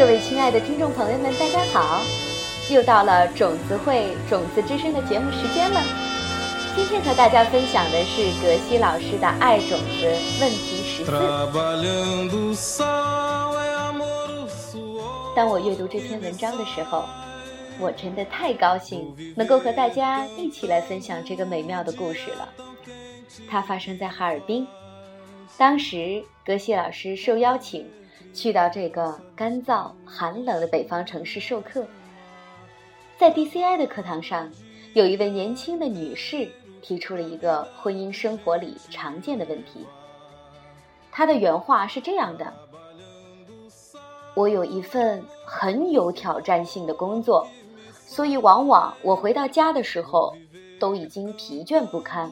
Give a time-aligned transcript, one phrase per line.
[0.00, 2.00] 各位亲爱的听众朋友们，大家好！
[2.70, 5.78] 又到了种子会种子之声的节目时间了。
[6.74, 10.06] 今天和大家分享的是格西老师的《爱种子》
[10.40, 11.12] 问题十四。
[15.36, 17.04] 当我阅读这篇文章的时候，
[17.78, 22.48] 我真的太高兴，能够和大家一起来分享这个美妙的故事了。
[23.46, 24.66] 它发生在哈尔滨，
[25.58, 27.86] 当时格西老师受邀请。
[28.32, 31.86] 去到这个干燥寒冷的北方城市授课，
[33.18, 34.50] 在 DCI 的课堂上，
[34.94, 36.48] 有一位年轻的女士
[36.80, 39.84] 提出了一个婚姻生活里常见的问题。
[41.10, 42.52] 她的原话是这样的
[44.34, 47.46] ：“我有一份很有挑战性的工作，
[48.06, 50.34] 所以往往我回到家的时候
[50.78, 52.30] 都已经疲倦不堪。”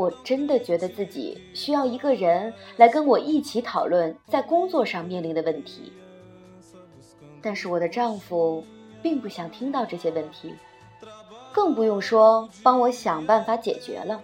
[0.00, 5.92] 我真的觉得自己需要一个人来跟我一起讨论在工作上面临的问题，
[7.42, 8.64] 但是我的丈夫
[9.02, 10.54] 并不想听到这些问题，
[11.52, 14.22] 更不用说帮我想办法解决了。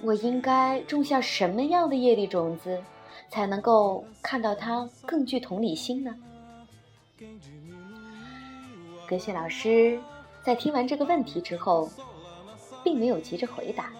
[0.00, 2.82] 我应该种下什么样的业力种子，
[3.30, 6.12] 才能够看到他更具同理心呢？
[9.06, 10.00] 格谢老师
[10.42, 11.88] 在听完这个问题之后。
[12.82, 13.92] 并没有急着回答，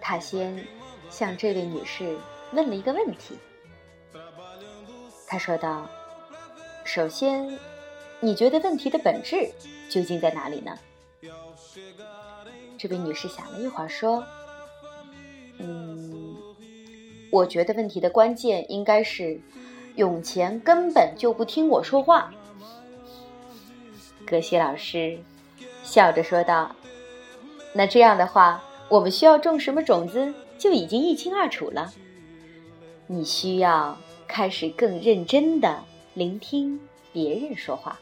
[0.00, 0.64] 他先
[1.10, 2.16] 向这位女士
[2.52, 3.38] 问了一个问题。
[5.26, 5.88] 他说道
[6.84, 7.58] ：“首先，
[8.20, 9.50] 你觉得问题的本质
[9.90, 10.78] 究竟在哪里呢？”
[12.78, 14.22] 这位女士想了一会儿，说
[15.58, 16.36] ：“嗯，
[17.32, 19.40] 我觉得问题的关键应该是
[19.96, 22.32] 永乾根本就不听我说话。”
[24.26, 25.18] 格西老师
[25.82, 26.74] 笑着说道。
[27.76, 31.92] 那这样的话，我们需要种什么种子就已经一清二楚了。
[33.08, 35.82] 你需要开始更认真的
[36.14, 36.78] 聆听
[37.12, 37.98] 别人说话。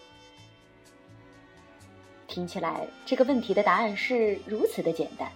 [2.28, 5.32] 听起来这个问题的答案是如此的简单。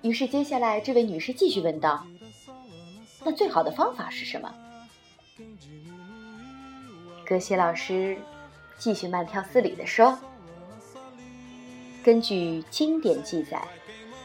[0.00, 2.06] 于是接下来这位女士继续问道
[3.22, 4.54] ：“那最好的方法是什么？”
[7.28, 8.16] 格西老师
[8.78, 10.18] 继续慢条斯理地说。
[12.02, 13.62] 根据经典记载，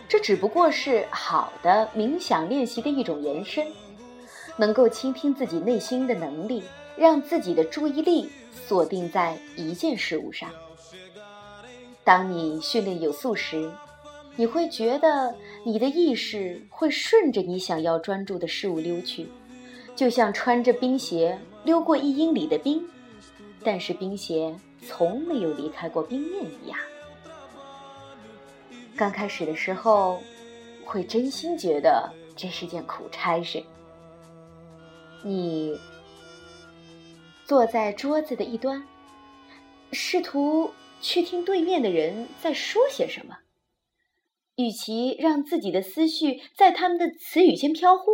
[0.09, 3.67] 这只不过是好的冥想练习的一种延伸，
[4.57, 6.63] 能够倾听自己内心的能力，
[6.97, 10.49] 让自己的注意力锁定在一件事物上。
[12.03, 13.71] 当你训练有素时，
[14.35, 19.27] 你会觉得你的意识会顺着你想要专注的事物溜去，
[19.95, 22.83] 就像穿着冰鞋溜过一英里的冰，
[23.63, 26.79] 但是冰鞋从没有离开过冰面一样。
[28.97, 30.19] 刚开始的时候，
[30.83, 33.63] 会真心觉得这是件苦差事。
[35.23, 35.79] 你
[37.45, 38.87] 坐在桌子的一端，
[39.91, 43.37] 试图去听对面的人在说些什么。
[44.55, 48.11] 与其让自己的思绪在他们的词语间飘忽，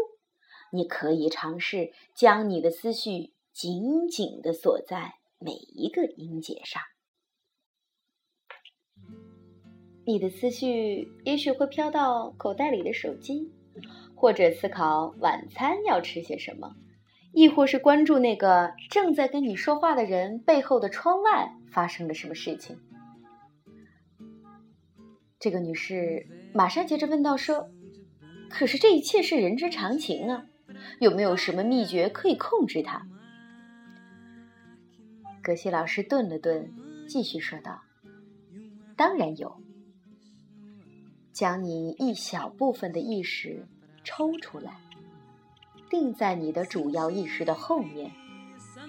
[0.74, 6.82] 你可以尝试将你的思绪紧紧地锁在每一个音节上。
[10.06, 13.50] 你的思绪也许会飘到口袋里的手机，
[14.16, 16.76] 或者思考晚餐要吃些什么，
[17.32, 22.78] 亦或是关注那个正在跟你说话的人背后的窗外发生了什么事情。
[25.40, 27.70] 这个女士马上接着问道：“说，
[28.50, 30.46] 可是这一切是人之常情啊，
[31.00, 33.08] 有没有什么秘诀可以控制它？”
[35.42, 36.74] 格西老师顿了顿，
[37.08, 37.82] 继续说道
[38.98, 39.56] ：“当然有。”
[41.34, 43.68] 将你一小部分的意识
[44.04, 44.80] 抽出来，
[45.90, 48.12] 定在你的主要意识的后面，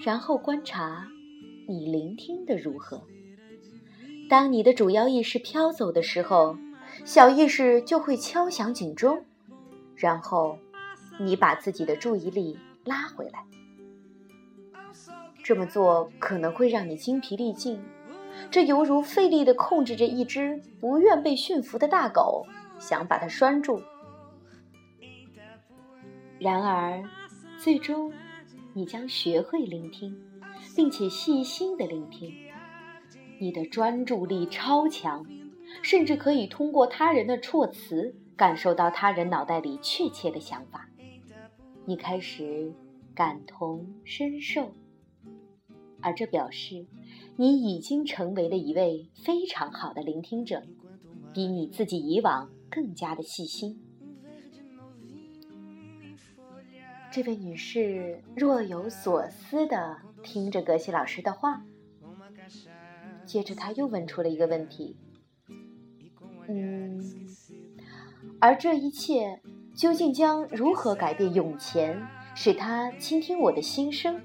[0.05, 1.09] 然后观察
[1.67, 3.03] 你聆听的如何。
[4.29, 6.59] 当你的主要意识飘走的时候，
[7.07, 9.25] 小意识就会敲响警钟，
[9.97, 10.59] 然后
[11.19, 13.45] 你把自己的注意力拉回来。
[15.43, 17.83] 这么做可能会让你精疲力尽。
[18.51, 22.47] 这犹如费力地控制着一只不愿被驯服的大狗，
[22.79, 23.83] 想把它拴住。
[26.39, 27.03] 然而，
[27.59, 28.13] 最终，
[28.73, 30.17] 你将学会聆听，
[30.77, 32.33] 并且细心地聆听。
[33.41, 35.27] 你的专注力超强，
[35.83, 40.89] 甚至可以通过他人的措辞感受到他人脑袋里确切的想法。
[41.85, 42.73] 你开始
[43.15, 44.73] 感同身受，
[46.01, 46.87] 而这表示。
[47.37, 50.63] 你已经成为了一位非常好的聆听者，
[51.33, 53.81] 比你自己以往更加的细心。
[57.11, 61.65] 这位女士若有所思地听着格西老师的话，
[63.25, 64.97] 接着她又问出了一个问题
[66.49, 67.01] ：“嗯，
[68.41, 69.41] 而这一切
[69.77, 72.01] 究竟将如何改变永前，
[72.35, 74.21] 使他倾听我的心声？”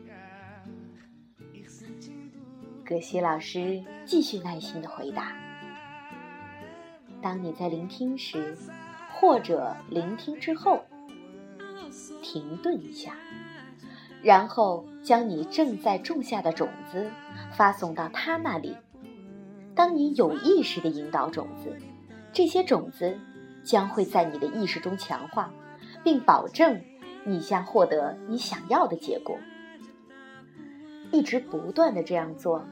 [2.89, 5.35] 葛西老师继续耐心的回答
[7.21, 8.57] ：“当你在聆听时，
[9.13, 10.81] 或者聆听之后。”
[12.23, 13.13] 停顿一下，
[14.23, 17.11] 然后将你正在种下的种子
[17.51, 18.75] 发送到他那里。
[19.75, 21.77] 当你有意识的引导种子，
[22.33, 23.19] 这些种子
[23.63, 25.53] 将会在你的意识中强化，
[26.03, 26.81] 并保证
[27.23, 29.37] 你将获得你想要的结果。
[31.11, 32.63] 一直不断的这样做，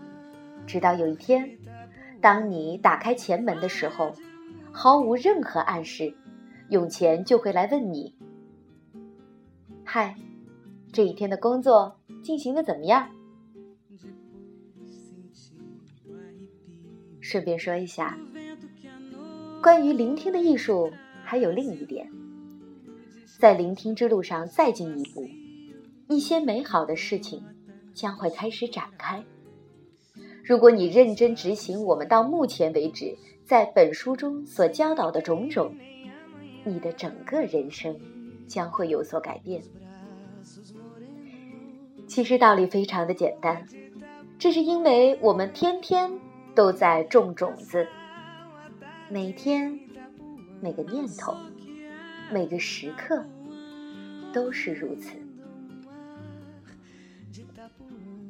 [0.68, 1.58] 直到有一天，
[2.22, 4.14] 当你打开前门的时候，
[4.72, 6.14] 毫无任何暗示，
[6.70, 8.14] 永前就会来问你。
[9.86, 10.16] 嗨，
[10.92, 13.10] 这一天的工作进行的怎么样？
[17.22, 18.18] 顺便说一下，
[19.64, 20.92] 关于聆听的艺术，
[21.24, 22.12] 还有另一点，
[23.40, 25.26] 在聆听之路上再进一步，
[26.10, 27.42] 一些美好的事情
[27.94, 29.24] 将会开始展开。
[30.48, 35.76] 如果你认真执行我们到目前为止在本书中所教导的种种，
[36.64, 37.96] 你的整个人生。
[38.48, 39.62] 将会有所改变。
[42.08, 43.68] 其实道理非常的简单，
[44.40, 46.10] 这是因为我们天天
[46.56, 47.86] 都在种种子，
[49.10, 49.78] 每天、
[50.62, 51.36] 每个念头、
[52.32, 53.26] 每个时刻
[54.32, 55.12] 都是如此。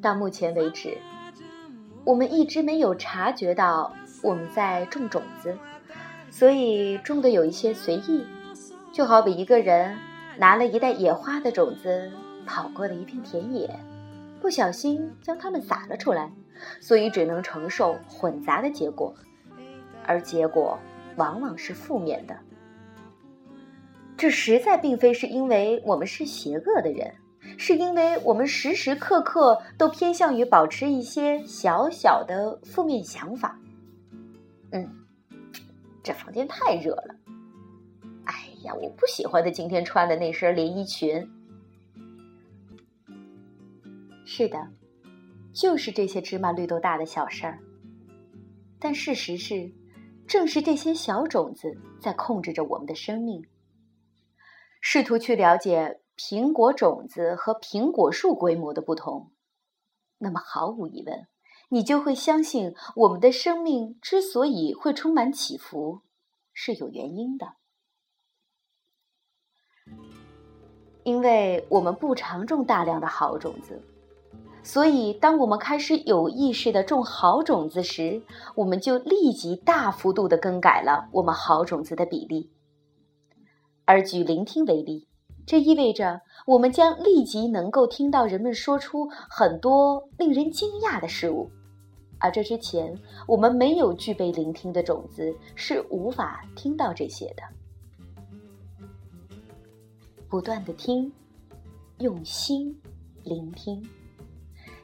[0.02, 0.98] 到目前为止，
[2.08, 5.54] 我们一直没有察觉到我们在种种子，
[6.30, 8.24] 所以种的有一些随意，
[8.90, 9.94] 就好比一个人。
[10.38, 12.10] 拿了一袋野花的种子，
[12.46, 13.68] 跑过了一片田野，
[14.40, 16.32] 不小心将它们撒了出来，
[16.80, 19.12] 所以只能承受混杂的结果，
[20.06, 20.78] 而结果
[21.16, 22.34] 往往是负面的。
[24.16, 27.12] 这实在并非是因为我们是邪恶的人，
[27.58, 33.58] 是因为我们时时刻刻都偏向于保持一些小小的负面想法。
[34.70, 34.88] 嗯，
[36.02, 37.14] 这房间太热了。
[38.24, 41.28] 哎呀，我不喜欢他今天穿的那身连衣裙。
[44.24, 44.68] 是的，
[45.52, 47.58] 就是这些芝麻绿豆大的小事儿。
[48.78, 49.72] 但事实是，
[50.28, 53.44] 正是这些小种子在控制着我们的生命。
[54.80, 59.30] 试图去了解苹果种子和苹果树规模的不同，
[60.18, 61.28] 那么毫无疑问，
[61.68, 66.00] 你就会相信我们的生命之所以会充满起伏，
[66.52, 67.54] 是有原因的。
[71.04, 73.80] 因为我们不常种大量的好种子，
[74.64, 78.20] 所以当我们开始有意识的种好种子时，
[78.56, 82.50] 我们就立即大幅度的更改了我们好种子的比例。
[83.86, 85.07] 而举聆听为例，
[85.48, 91.50] 这意味着我们将立即能够听到人们说出很多令人惊讶的事物，
[92.18, 92.94] 而这之前
[93.26, 97.42] 我们没有具备聆听的种子，是无法听到这些的。
[100.28, 101.10] 不断的听，
[102.00, 102.78] 用心
[103.22, 103.82] 聆听，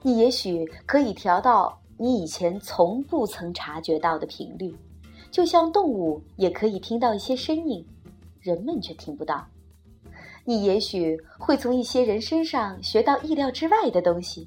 [0.01, 4.75] 你也许可以调到你以前从不曾察觉到的频率，
[5.31, 7.87] 就像动物也可以听到一些声音，
[8.41, 9.47] 人们却听不到。
[10.45, 14.47] 你也许会从一些人身上学到意料之外的东西，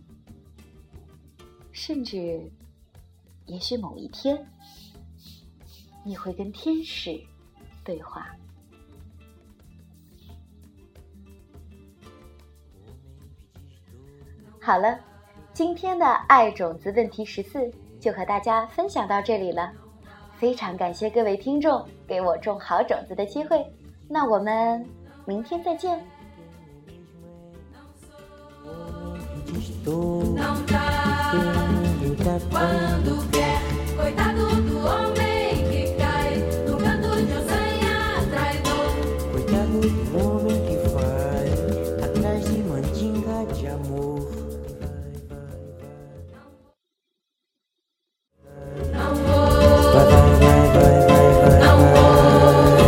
[1.72, 2.40] 甚至，
[3.48, 4.38] 也许某一天，
[6.06, 7.20] 你会跟天使
[7.84, 8.28] 对话。
[14.62, 15.00] 好了，
[15.54, 19.74] 今天的爱种子问题十四就和大家分享到这里了。
[20.36, 23.66] 非常感谢各位听众给我种好种子的机会，
[24.08, 24.86] 那我们
[25.28, 26.02] 明天再见。